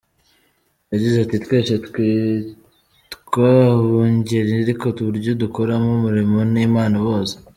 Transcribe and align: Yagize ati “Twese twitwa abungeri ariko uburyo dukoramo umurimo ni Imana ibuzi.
Yagize 0.91 1.15
ati 1.19 1.37
“Twese 1.45 1.73
twitwa 1.87 3.49
abungeri 3.75 4.51
ariko 4.63 4.85
uburyo 5.01 5.31
dukoramo 5.41 5.89
umurimo 5.97 6.37
ni 6.53 6.61
Imana 6.69 6.93
ibuzi. 7.01 7.35